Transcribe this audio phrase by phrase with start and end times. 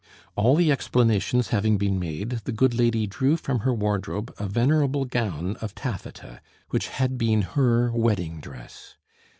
[0.35, 5.05] All the explanations having been made, the good lady drew from her wardrobe a venerable
[5.05, 8.95] gown of taffeta, which had been her wedding dress.